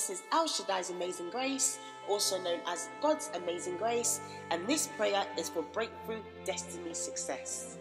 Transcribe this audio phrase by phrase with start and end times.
[0.00, 1.78] This is El Shaddai's Amazing Grace,
[2.08, 7.76] also known as God's Amazing Grace, and this prayer is for breakthrough destiny success.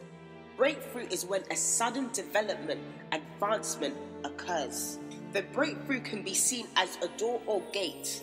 [0.58, 2.82] Breakthrough is when a sudden development,
[3.14, 5.00] advancement occurs.
[5.32, 8.22] The breakthrough can be seen as a door or gate,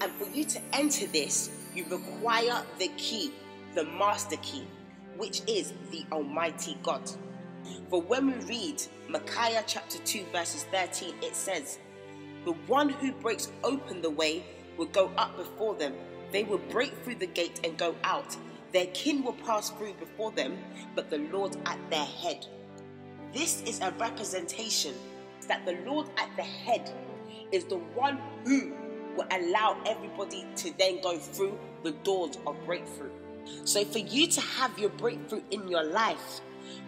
[0.00, 3.30] and for you to enter this, you require the key,
[3.76, 4.66] the master key,
[5.16, 7.08] which is the Almighty God.
[7.90, 11.78] For when we read Micah chapter 2, verses 13, it says,
[12.44, 14.44] The one who breaks open the way
[14.76, 15.94] will go up before them.
[16.32, 18.36] They will break through the gate and go out.
[18.72, 20.58] Their kin will pass through before them,
[20.94, 22.46] but the Lord at their head.
[23.32, 24.94] This is a representation
[25.48, 26.90] that the Lord at the head
[27.52, 28.72] is the one who
[29.16, 33.10] will allow everybody to then go through the doors of breakthrough.
[33.64, 36.40] So, for you to have your breakthrough in your life,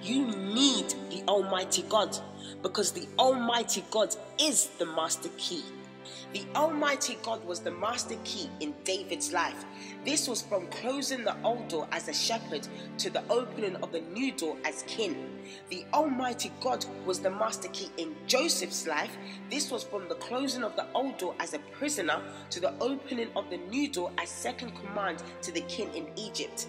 [0.02, 2.16] you need the Almighty God
[2.62, 5.62] because the Almighty God is the master key.
[6.32, 9.64] The Almighty God was the master key in David's life.
[10.04, 12.66] This was from closing the old door as a shepherd
[12.98, 15.40] to the opening of the new door as king.
[15.70, 19.16] The Almighty God was the master key in Joseph's life.
[19.50, 23.28] This was from the closing of the old door as a prisoner to the opening
[23.34, 26.68] of the new door as second command to the king in Egypt.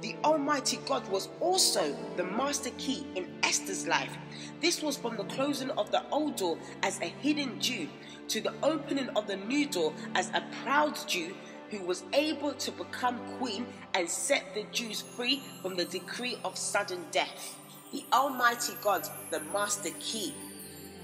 [0.00, 4.16] The Almighty God was also the master key in Esther's life.
[4.60, 7.88] This was from the closing of the old door as a hidden Jew
[8.28, 11.34] to the opening of the new door as a proud Jew
[11.70, 16.56] who was able to become queen and set the Jews free from the decree of
[16.58, 17.56] sudden death.
[17.92, 20.34] The Almighty God, the master key,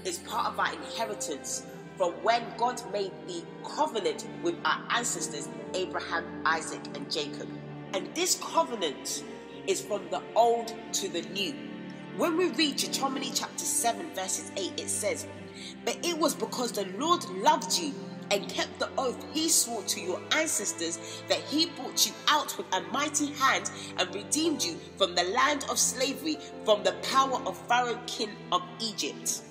[0.05, 1.65] is part of our inheritance
[1.97, 7.47] from when God made the covenant with our ancestors, Abraham, Isaac, and Jacob.
[7.93, 9.23] And this covenant
[9.67, 11.53] is from the old to the new.
[12.17, 15.27] When we read Deuteronomy chapter 7, verses 8, it says,
[15.85, 17.93] But it was because the Lord loved you
[18.31, 22.65] and kept the oath he swore to your ancestors that he brought you out with
[22.73, 27.57] a mighty hand and redeemed you from the land of slavery, from the power of
[27.67, 29.41] Pharaoh, king of Egypt.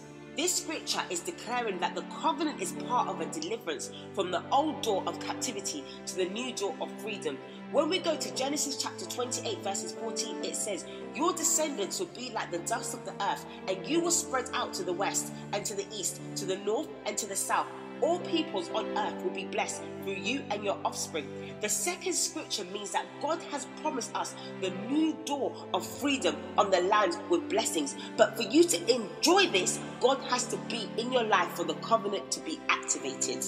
[0.40, 4.80] This scripture is declaring that the covenant is part of a deliverance from the old
[4.80, 7.36] door of captivity to the new door of freedom.
[7.72, 12.30] When we go to Genesis chapter 28, verses 14, it says, Your descendants will be
[12.30, 15.62] like the dust of the earth, and you will spread out to the west and
[15.66, 17.66] to the east, to the north and to the south
[18.03, 21.28] all peoples on earth will be blessed through you and your offspring.
[21.61, 26.71] The second scripture means that God has promised us the new door of freedom on
[26.71, 27.97] the land with blessings.
[28.16, 31.75] But for you to enjoy this, God has to be in your life for the
[31.75, 33.44] covenant to be activated.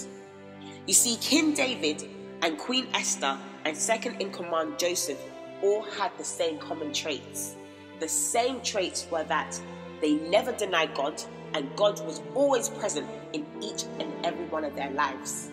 [0.86, 2.08] You see, King David
[2.42, 5.18] and Queen Esther and second in command Joseph
[5.62, 7.54] all had the same common traits.
[8.00, 9.60] The same traits were that
[10.00, 11.22] they never denied God,
[11.54, 15.50] and God was always present in each and every one of their lives.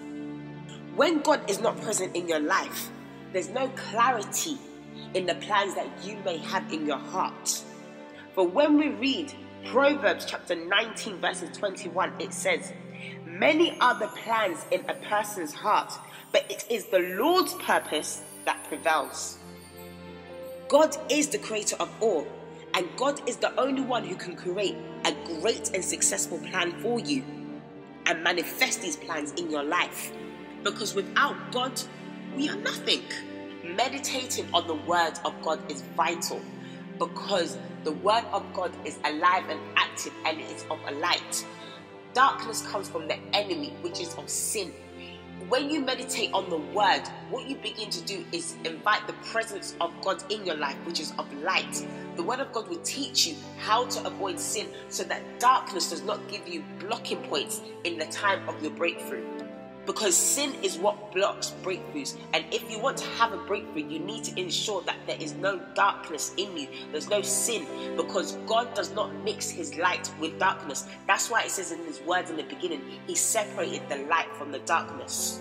[0.95, 2.89] When God is not present in your life,
[3.31, 4.57] there's no clarity
[5.13, 7.61] in the plans that you may have in your heart.
[8.35, 9.33] But when we read
[9.65, 12.73] Proverbs chapter 19, verses 21, it says,
[13.25, 15.93] Many are the plans in a person's heart,
[16.31, 19.37] but it is the Lord's purpose that prevails.
[20.67, 22.27] God is the creator of all,
[22.73, 24.75] and God is the only one who can create
[25.05, 27.23] a great and successful plan for you
[28.09, 30.11] and manifest these plans in your life.
[30.63, 31.81] Because without God,
[32.35, 33.03] we are nothing.
[33.63, 36.41] Meditating on the word of God is vital
[36.97, 41.45] because the word of God is alive and active and it is of a light.
[42.13, 44.73] Darkness comes from the enemy, which is of sin
[45.47, 49.75] when you meditate on the word, what you begin to do is invite the presence
[49.79, 51.85] of God in your life, which is of light.
[52.19, 56.03] The word of God will teach you how to avoid sin so that darkness does
[56.03, 59.25] not give you blocking points in the time of your breakthrough
[59.85, 62.17] because sin is what blocks breakthroughs.
[62.33, 65.33] And if you want to have a breakthrough, you need to ensure that there is
[65.35, 70.37] no darkness in you, there's no sin, because God does not mix his light with
[70.37, 70.87] darkness.
[71.07, 74.51] That's why it says in his words in the beginning, he separated the light from
[74.51, 75.39] the darkness.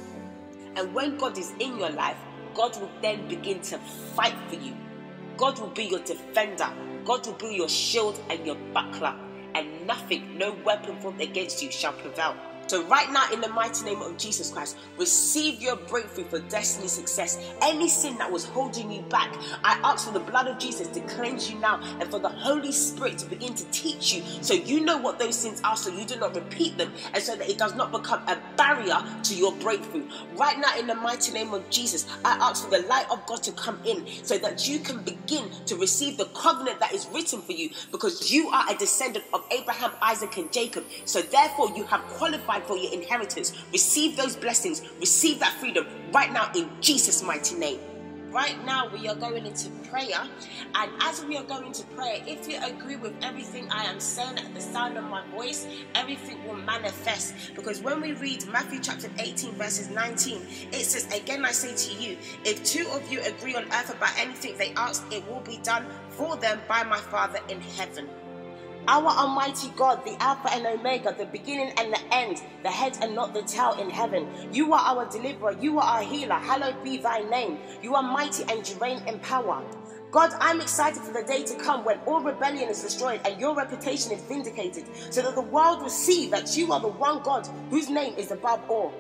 [0.76, 2.18] And when God is in your life,
[2.54, 4.76] God will then begin to fight for you.
[5.38, 6.68] God will be your defender.
[7.04, 9.14] God will be your shield and your buckler.
[9.54, 12.36] And nothing, no weapon formed against you shall prevail.
[12.68, 16.88] So, right now, in the mighty name of Jesus Christ, receive your breakthrough for destiny
[16.88, 17.38] success.
[17.62, 19.34] Any sin that was holding you back,
[19.64, 22.72] I ask for the blood of Jesus to cleanse you now and for the Holy
[22.72, 26.04] Spirit to begin to teach you so you know what those sins are so you
[26.04, 29.52] do not repeat them and so that it does not become a barrier to your
[29.56, 30.06] breakthrough.
[30.36, 33.42] Right now, in the mighty name of Jesus, I ask for the light of God
[33.44, 37.40] to come in so that you can begin to receive the covenant that is written
[37.40, 40.84] for you because you are a descendant of Abraham, Isaac, and Jacob.
[41.04, 43.52] So, therefore, you have qualified qualified for your inheritance.
[43.72, 47.80] Receive those blessings, receive that freedom right now in Jesus' mighty name.
[48.30, 50.20] Right now, we are going into prayer,
[50.74, 54.36] and as we are going to prayer, if you agree with everything I am saying
[54.36, 57.34] at the sound of my voice, everything will manifest.
[57.56, 62.02] Because when we read Matthew chapter 18, verses 19, it says, Again, I say to
[62.02, 65.56] you, if two of you agree on earth about anything they ask, it will be
[65.62, 68.10] done for them by my Father in heaven.
[68.88, 73.14] Our Almighty God, the Alpha and Omega, the beginning and the end, the head and
[73.14, 74.26] not the tail in heaven.
[74.50, 75.52] You are our deliverer.
[75.60, 76.36] You are our healer.
[76.36, 77.58] Hallowed be thy name.
[77.82, 79.62] You are mighty and you reign in power.
[80.10, 83.54] God, I'm excited for the day to come when all rebellion is destroyed and your
[83.54, 87.46] reputation is vindicated, so that the world will see that you are the one God
[87.68, 88.94] whose name is above all.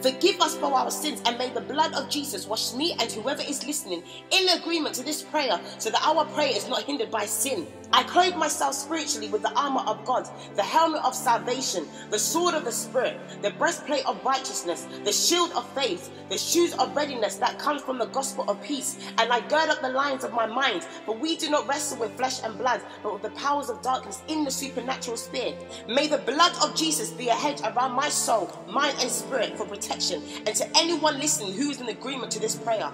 [0.00, 3.42] Forgive us for our sins and may the blood of Jesus wash me and whoever
[3.42, 7.26] is listening in agreement to this prayer so that our prayer is not hindered by
[7.26, 7.66] sin.
[7.92, 12.54] I clothe myself spiritually with the armor of God, the helmet of salvation, the sword
[12.54, 17.36] of the Spirit, the breastplate of righteousness, the shield of faith, the shoes of readiness
[17.36, 18.98] that comes from the gospel of peace.
[19.18, 22.16] And I gird up the lines of my mind, for we do not wrestle with
[22.16, 25.54] flesh and blood, but with the powers of darkness in the supernatural sphere.
[25.88, 29.66] May the blood of Jesus be a hedge around my soul, mind, and spirit for
[29.74, 30.22] protection.
[30.46, 32.90] And to anyone listening who is in agreement to this prayer,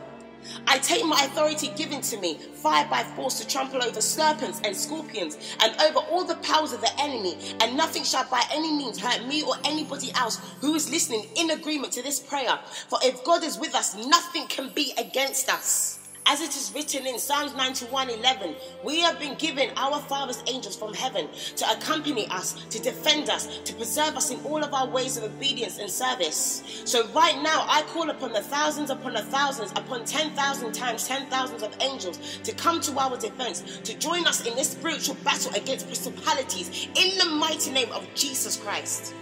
[0.66, 4.74] I take my authority given to me, fire by force, to trample over serpents and
[4.74, 8.98] scorpions and over all the powers of the enemy, and nothing shall by any means
[8.98, 12.58] hurt me or anybody else who is listening in agreement to this prayer.
[12.88, 15.99] For if God is with us, nothing can be against us.
[16.26, 20.76] As it is written in Psalms 91 11, we have been given our Father's angels
[20.76, 24.86] from heaven to accompany us, to defend us, to preserve us in all of our
[24.86, 26.82] ways of obedience and service.
[26.84, 31.62] So, right now, I call upon the thousands upon the thousands, upon 10,000 times 10,000s
[31.62, 35.86] of angels to come to our defense, to join us in this spiritual battle against
[35.86, 39.14] principalities in the mighty name of Jesus Christ.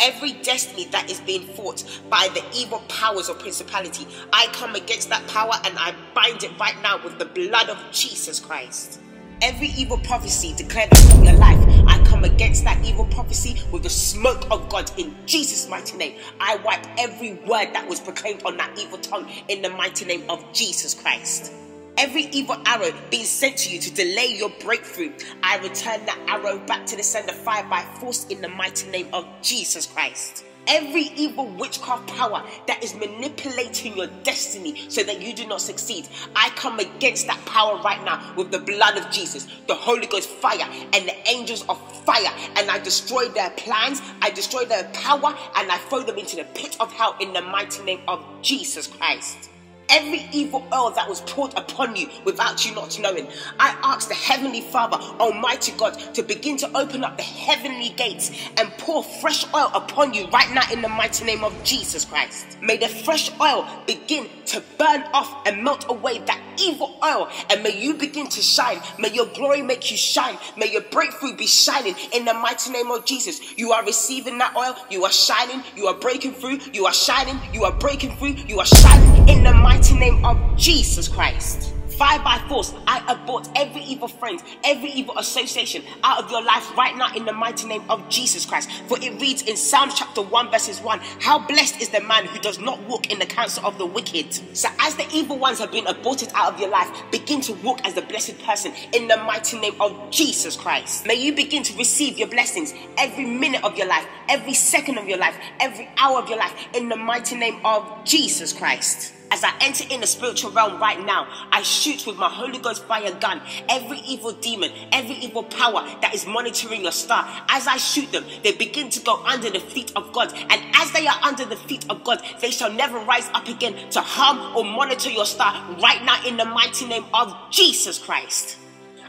[0.00, 5.08] Every destiny that is being fought by the evil powers or principality, I come against
[5.10, 9.00] that power and I bind it right now with the blood of Jesus Christ.
[9.42, 13.90] Every evil prophecy declared upon your life, I come against that evil prophecy with the
[13.90, 16.18] smoke of God in Jesus' mighty name.
[16.40, 20.24] I wipe every word that was proclaimed on that evil tongue in the mighty name
[20.30, 21.52] of Jesus Christ.
[21.98, 25.12] Every evil arrow being sent to you to delay your breakthrough,
[25.42, 29.08] I return that arrow back to the sender fire by force in the mighty name
[29.14, 30.44] of Jesus Christ.
[30.66, 36.06] Every evil witchcraft power that is manipulating your destiny so that you do not succeed,
[36.34, 40.28] I come against that power right now with the blood of Jesus, the Holy Ghost
[40.28, 42.30] fire, and the angels of fire.
[42.56, 46.44] And I destroy their plans, I destroy their power, and I throw them into the
[46.44, 49.48] pit of hell in the mighty name of Jesus Christ
[49.88, 53.28] every evil oil that was poured upon you without you not knowing.
[53.58, 58.30] I ask the Heavenly Father, Almighty God, to begin to open up the heavenly gates
[58.56, 62.58] and pour fresh oil upon you right now in the mighty name of Jesus Christ.
[62.60, 67.62] May the fresh oil begin to burn off and melt away that evil oil, and
[67.62, 68.80] may you begin to shine.
[68.98, 70.38] May your glory make you shine.
[70.56, 73.58] May your breakthrough be shining in the mighty name of Jesus.
[73.58, 77.38] You are receiving that oil, you are shining, you are breaking through, you are shining,
[77.52, 81.72] you are breaking through, you are shining in the mighty name of Jesus Christ.
[81.96, 86.76] Fire by force, I abort every evil friend, every evil association out of your life
[86.76, 88.70] right now in the mighty name of Jesus Christ.
[88.86, 92.38] For it reads in Psalm chapter 1, verses 1 How blessed is the man who
[92.40, 94.34] does not walk in the counsel of the wicked.
[94.54, 97.80] So, as the evil ones have been aborted out of your life, begin to walk
[97.86, 101.06] as the blessed person in the mighty name of Jesus Christ.
[101.06, 105.08] May you begin to receive your blessings every minute of your life, every second of
[105.08, 109.15] your life, every hour of your life in the mighty name of Jesus Christ.
[109.30, 112.84] As I enter in the spiritual realm right now, I shoot with my Holy Ghost
[112.84, 117.26] fire gun every evil demon, every evil power that is monitoring your star.
[117.48, 120.32] As I shoot them, they begin to go under the feet of God.
[120.32, 123.90] And as they are under the feet of God, they shall never rise up again
[123.90, 128.58] to harm or monitor your star right now in the mighty name of Jesus Christ.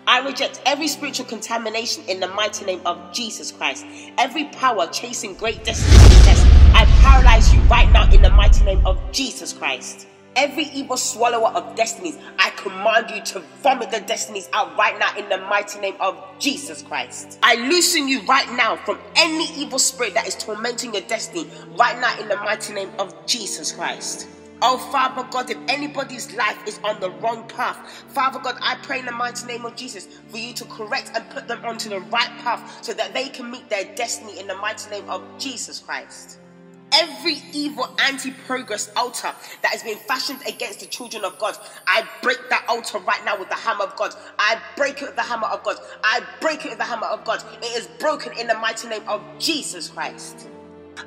[0.08, 3.86] I reject every spiritual contamination in the mighty name of Jesus Christ.
[4.18, 6.47] Every power chasing great destiny
[6.78, 10.06] I paralyze you right now in the mighty name of Jesus Christ.
[10.36, 15.18] Every evil swallower of destinies, I command you to vomit the destinies out right now
[15.18, 17.40] in the mighty name of Jesus Christ.
[17.42, 22.00] I loosen you right now from any evil spirit that is tormenting your destiny right
[22.00, 24.28] now in the mighty name of Jesus Christ.
[24.62, 29.00] Oh, Father God, if anybody's life is on the wrong path, Father God, I pray
[29.00, 32.02] in the mighty name of Jesus for you to correct and put them onto the
[32.02, 35.80] right path so that they can meet their destiny in the mighty name of Jesus
[35.80, 36.38] Christ.
[36.94, 42.08] Every evil anti progress altar that has been fashioned against the children of God, I
[42.22, 44.15] break that altar right now with the hammer of God.
[44.39, 45.77] I break it with the hammer of God.
[46.03, 47.44] I break it with the hammer of God.
[47.62, 50.48] It is broken in the mighty name of Jesus Christ.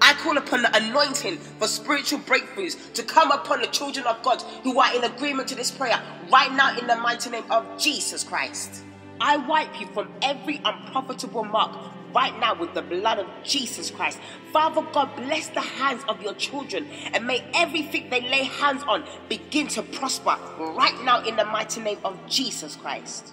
[0.02, 4.42] I call upon the anointing for spiritual breakthroughs to come upon the children of God
[4.62, 8.22] who are in agreement to this prayer right now in the mighty name of Jesus
[8.22, 8.82] Christ.
[9.20, 11.76] I wipe you from every unprofitable mark
[12.14, 14.18] right now with the blood of Jesus Christ.
[14.52, 19.04] Father God, bless the hands of your children and may everything they lay hands on
[19.28, 23.32] begin to prosper right now in the mighty name of Jesus Christ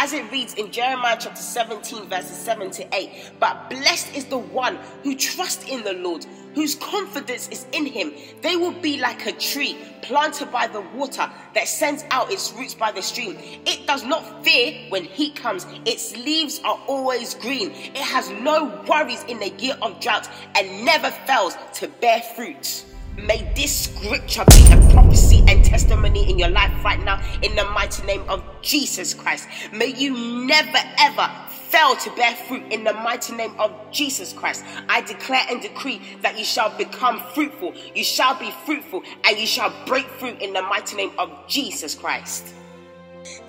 [0.00, 3.32] as it reads in Jeremiah chapter 17, verses 7 to 8.
[3.38, 8.14] But blessed is the one who trusts in the Lord, whose confidence is in him.
[8.40, 12.72] They will be like a tree planted by the water that sends out its roots
[12.72, 13.36] by the stream.
[13.66, 17.70] It does not fear when heat comes, its leaves are always green.
[17.70, 22.86] It has no worries in the year of drought and never fails to bear fruit.
[23.16, 27.64] May this scripture be a prophecy and testimony in your life right now in the
[27.64, 29.48] mighty name of Jesus Christ.
[29.72, 34.64] May you never ever fail to bear fruit in the mighty name of Jesus Christ.
[34.88, 39.46] I declare and decree that you shall become fruitful, you shall be fruitful, and you
[39.46, 42.54] shall break fruit in the mighty name of Jesus Christ.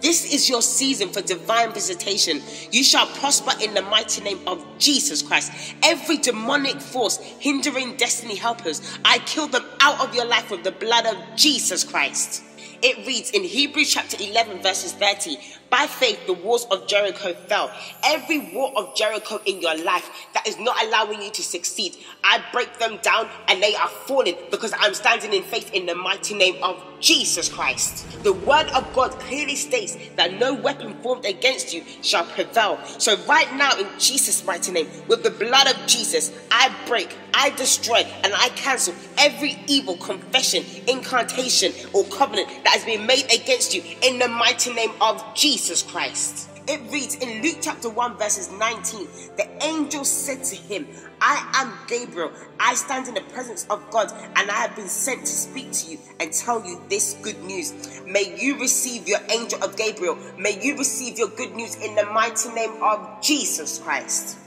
[0.01, 2.41] This is your season for divine visitation.
[2.71, 5.75] You shall prosper in the mighty name of Jesus Christ.
[5.83, 10.71] Every demonic force hindering destiny helpers, I kill them out of your life with the
[10.71, 12.43] blood of Jesus Christ.
[12.81, 15.37] It reads in Hebrews chapter 11, verses 30
[15.71, 17.71] By faith, the walls of Jericho fell.
[18.03, 22.43] Every wall of Jericho in your life that is not allowing you to succeed, I
[22.51, 26.33] break them down and they are falling because I'm standing in faith in the mighty
[26.33, 28.05] name of Jesus Christ.
[28.23, 32.77] The word of God clearly states that no weapon formed against you shall prevail.
[32.99, 37.49] So, right now, in Jesus' mighty name, with the blood of Jesus, I break, I
[37.51, 43.73] destroy, and I cancel every evil confession, incantation, or covenant that has been made against
[43.73, 46.49] you in the mighty name of Jesus Christ.
[46.67, 50.87] It reads in Luke chapter 1, verses 19 the angel said to him,
[51.21, 52.31] I am Gabriel.
[52.59, 55.91] I stand in the presence of God, and I have been sent to speak to
[55.91, 57.73] you and tell you this good news.
[58.05, 60.17] May you receive your angel of Gabriel.
[60.37, 64.37] May you receive your good news in the mighty name of Jesus Christ.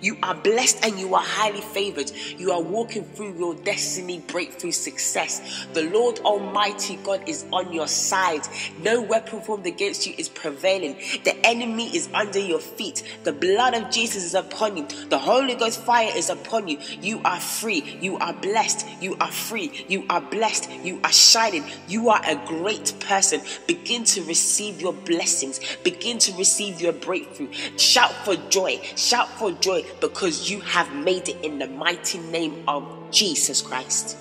[0.00, 2.10] You are blessed and you are highly favored.
[2.38, 5.66] You are walking through your destiny breakthrough success.
[5.72, 8.42] The Lord Almighty God is on your side.
[8.82, 10.96] No weapon formed against you is prevailing.
[11.24, 13.02] The enemy is under your feet.
[13.24, 14.86] The blood of Jesus is upon you.
[15.08, 16.78] The Holy Ghost fire is upon you.
[17.00, 17.98] You are free.
[18.00, 18.86] You are blessed.
[19.00, 19.84] You are free.
[19.88, 20.70] You are blessed.
[20.82, 21.64] You are shining.
[21.88, 23.40] You are a great person.
[23.66, 25.60] Begin to receive your blessings.
[25.82, 27.52] Begin to receive your breakthrough.
[27.76, 28.80] Shout for joy.
[28.96, 33.62] Shout for joy joy because you have made it in the mighty name of Jesus
[33.62, 34.16] Christ.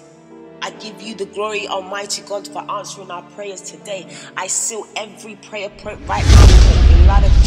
[0.62, 4.07] I give you the glory, Almighty God, for answering our prayers today.
[4.38, 7.42] I seal every prayer point right now.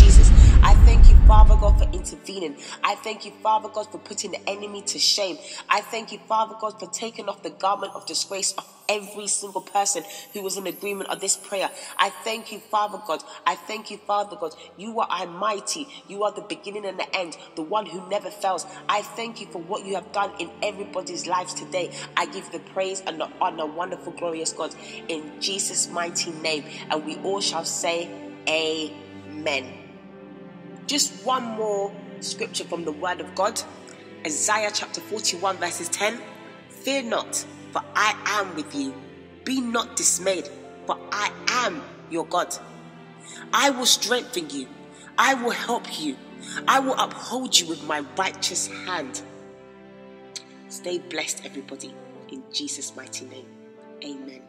[0.63, 2.57] I thank you, Father God, for intervening.
[2.83, 5.39] I thank you, Father God, for putting the enemy to shame.
[5.69, 9.61] I thank you, Father God, for taking off the garment of disgrace of every single
[9.61, 11.71] person who was in agreement of this prayer.
[11.99, 13.23] I thank you, Father God.
[13.47, 14.55] I thank you, Father God.
[14.77, 15.89] You are almighty.
[16.09, 18.67] You are the beginning and the end, the one who never fails.
[18.89, 21.93] I thank you for what you have done in everybody's lives today.
[22.17, 24.75] I give the praise and the honor, wonderful, glorious God,
[25.09, 26.65] in Jesus' mighty name.
[26.91, 28.09] And we all shall say,
[28.49, 29.86] Amen.
[30.87, 33.61] Just one more scripture from the Word of God
[34.27, 36.19] Isaiah chapter 41, verses 10.
[36.69, 38.95] Fear not for I am with you.
[39.45, 40.49] Be not dismayed,
[40.87, 42.57] for I am your God.
[43.53, 44.67] I will strengthen you.
[45.19, 46.17] I will help you.
[46.67, 49.21] I will uphold you with my righteous hand.
[50.69, 51.95] Stay blessed, everybody,
[52.31, 53.47] in Jesus' mighty name.
[54.03, 54.43] Amen.